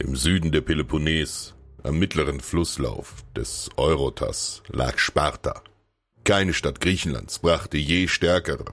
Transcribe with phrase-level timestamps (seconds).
[0.00, 5.60] Im Süden der Peloponnes, am mittleren Flusslauf des Eurotas, lag Sparta.
[6.22, 8.66] Keine Stadt Griechenlands brachte je stärkere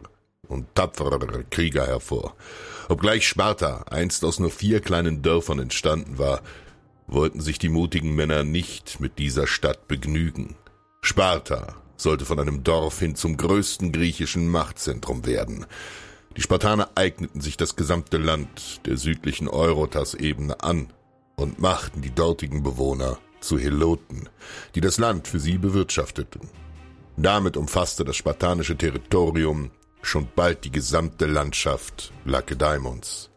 [0.48, 2.36] und tapferere Krieger hervor.
[2.90, 6.44] Obgleich Sparta einst aus nur vier kleinen Dörfern entstanden war,
[7.08, 10.56] wollten sich die mutigen Männer nicht mit dieser Stadt begnügen.
[11.02, 15.66] Sparta sollte von einem Dorf hin zum größten griechischen Machtzentrum werden.
[16.38, 20.90] Die Spartaner eigneten sich das gesamte Land der südlichen Eurotas-Ebene an
[21.36, 24.30] und machten die dortigen Bewohner zu Heloten,
[24.74, 26.42] die das Land für sie bewirtschafteten.
[27.18, 33.30] Damit umfasste das spartanische Territorium schon bald die gesamte Landschaft Lakedaimons.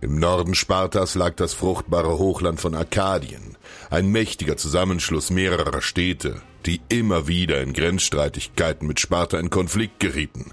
[0.00, 3.56] Im Norden Spartas lag das fruchtbare Hochland von Arkadien,
[3.90, 10.52] ein mächtiger Zusammenschluss mehrerer Städte, die immer wieder in Grenzstreitigkeiten mit Sparta in Konflikt gerieten.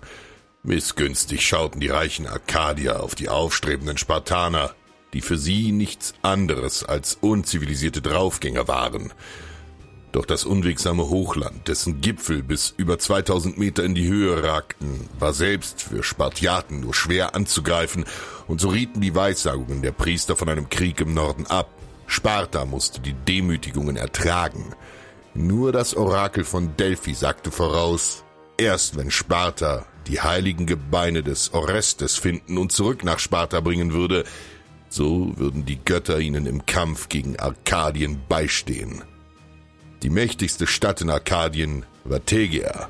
[0.64, 4.74] Missgünstig schauten die reichen Arkadier auf die aufstrebenden Spartaner,
[5.16, 9.14] die für sie nichts anderes als unzivilisierte Draufgänger waren.
[10.12, 15.34] Doch das unwegsame Hochland, dessen Gipfel bis über 2000 Meter in die Höhe ragten, war
[15.34, 18.04] selbst für Spartiaten nur schwer anzugreifen,
[18.48, 21.70] und so rieten die Weissagungen der Priester von einem Krieg im Norden ab.
[22.08, 24.74] Sparta musste die Demütigungen ertragen.
[25.34, 28.26] Nur das Orakel von Delphi sagte voraus,
[28.58, 34.26] erst wenn Sparta die heiligen Gebeine des Orestes finden und zurück nach Sparta bringen würde,
[34.96, 39.04] so würden die Götter ihnen im Kampf gegen Arkadien beistehen.
[40.04, 42.88] Die mächtigste Stadt in Arkadien war Tegea.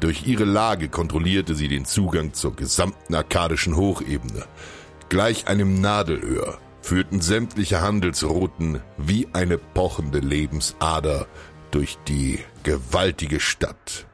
[0.00, 4.44] Durch ihre Lage kontrollierte sie den Zugang zur gesamten arkadischen Hochebene.
[5.10, 11.26] Gleich einem Nadelöhr führten sämtliche Handelsrouten wie eine pochende Lebensader
[11.70, 14.06] durch die gewaltige Stadt.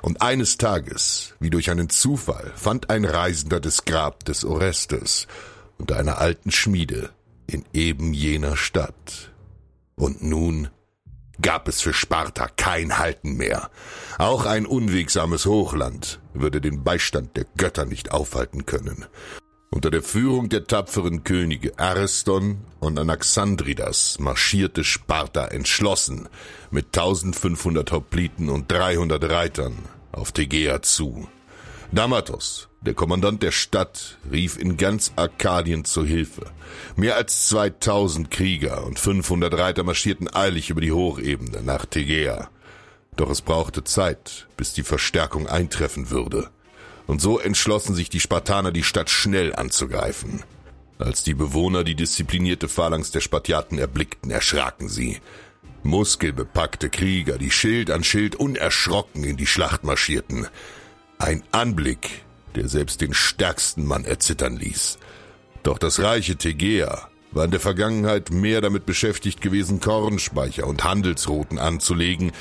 [0.00, 5.26] Und eines Tages, wie durch einen Zufall, fand ein Reisender das Grab des Orestes
[5.78, 7.10] unter einer alten Schmiede
[7.46, 9.32] in eben jener Stadt.
[9.94, 10.68] Und nun
[11.40, 13.70] gab es für Sparta kein Halten mehr.
[14.18, 19.06] Auch ein unwegsames Hochland würde den Beistand der Götter nicht aufhalten können.
[19.70, 26.28] Unter der Führung der tapferen Könige Ariston und Anaxandridas marschierte Sparta entschlossen
[26.70, 29.78] mit 1500 Hopliten und 300 Reitern
[30.12, 31.26] auf Tegea zu.
[31.92, 36.46] Damatos, der Kommandant der Stadt, rief in ganz Arkadien zu Hilfe.
[36.96, 42.50] Mehr als 2000 Krieger und 500 Reiter marschierten eilig über die Hochebene nach Tegea.
[43.16, 46.50] Doch es brauchte Zeit, bis die Verstärkung eintreffen würde
[47.06, 50.42] und so entschlossen sich die Spartaner, die Stadt schnell anzugreifen.
[50.98, 55.18] Als die Bewohner die disziplinierte Phalanx der Spartiaten erblickten, erschraken sie.
[55.82, 60.46] Muskelbepackte Krieger, die Schild an Schild unerschrocken in die Schlacht marschierten.
[61.22, 62.24] Ein Anblick,
[62.56, 64.98] der selbst den stärksten Mann erzittern ließ.
[65.62, 71.60] Doch das reiche Tegea war in der Vergangenheit mehr damit beschäftigt gewesen, Kornspeicher und Handelsrouten
[71.60, 72.32] anzulegen,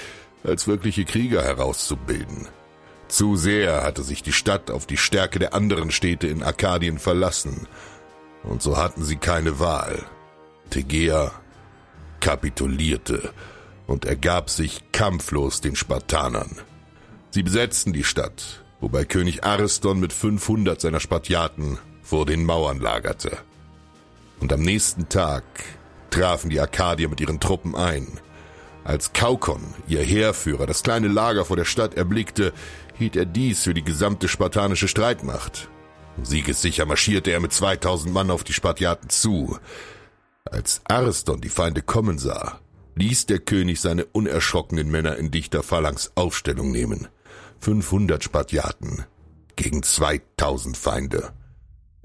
[0.43, 2.47] als wirkliche Krieger herauszubilden.
[3.07, 7.67] Zu sehr hatte sich die Stadt auf die Stärke der anderen Städte in Arkadien verlassen,
[8.41, 10.03] und so hatten sie keine Wahl.
[10.71, 11.31] Tegea
[12.19, 13.31] kapitulierte
[13.85, 16.57] und ergab sich kampflos den Spartanern.
[17.29, 23.37] Sie besetzten die Stadt, wobei König Ariston mit 500 seiner Spartiaten vor den Mauern lagerte.
[24.39, 25.43] Und am nächsten Tag
[26.09, 28.07] trafen die Arkadier mit ihren Truppen ein.
[28.83, 32.51] Als Kaukon, ihr Heerführer, das kleine Lager vor der Stadt erblickte,
[32.97, 35.69] hielt er dies für die gesamte spartanische Streitmacht.
[36.23, 39.57] Siegessicher marschierte er mit 2000 Mann auf die Spartiaten zu.
[40.45, 42.59] Als Ariston die Feinde kommen sah,
[42.95, 47.07] ließ der König seine unerschrockenen Männer in dichter Phalanx Aufstellung nehmen.
[47.61, 49.05] 500 Spartiaten
[49.55, 51.31] gegen 2000 Feinde.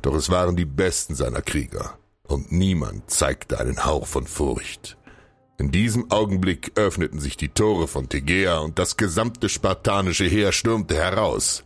[0.03, 4.99] Doch es waren die besten seiner Krieger, und niemand zeigte einen Hauch von Furcht.
[5.59, 10.95] In diesem Augenblick öffneten sich die Tore von Tegea und das gesamte spartanische Heer stürmte
[10.95, 11.65] heraus.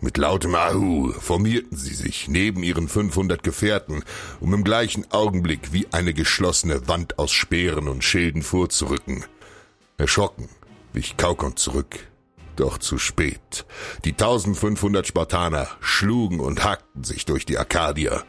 [0.00, 4.04] Mit lautem Ahu formierten sie sich neben ihren 500 Gefährten,
[4.38, 9.24] um im gleichen Augenblick wie eine geschlossene Wand aus Speeren und Schilden vorzurücken.
[9.98, 10.48] Erschrocken
[10.92, 12.11] wich Kaukon zurück.
[12.56, 13.64] Doch zu spät.
[14.04, 18.24] Die 1500 Spartaner schlugen und hackten sich durch die Arkadier.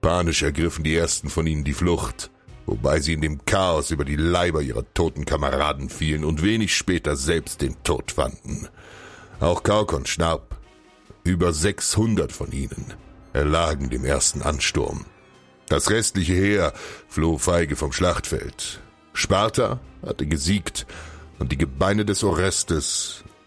[0.00, 2.30] Panisch ergriffen die ersten von ihnen die Flucht
[2.66, 7.16] wobei sie in dem Chaos über die Leiber ihrer toten Kameraden fielen und wenig später
[7.16, 8.68] selbst den Tod fanden.
[9.40, 10.56] Auch Kaukon starb.
[11.24, 12.94] Über 600 von ihnen
[13.32, 15.04] erlagen dem ersten Ansturm.
[15.68, 16.72] Das restliche Heer
[17.08, 18.80] floh feige vom Schlachtfeld.
[19.12, 20.86] Sparta hatte gesiegt
[21.38, 23.24] und die Gebeine des Orestes